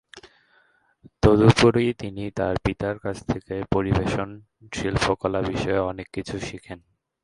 তদুপরি, 1.23 1.85
তিনি 1.93 2.23
তার 2.31 2.55
পিতার 2.63 2.95
কাছ 2.99 3.17
থেকে 3.27 3.55
পরিবেশন 3.71 4.29
শিল্পকলা 4.73 5.39
বিষয়ে 5.41 5.79
অনেক 5.91 6.07
কিছু 6.13 6.35
শিখেন। 6.39 6.79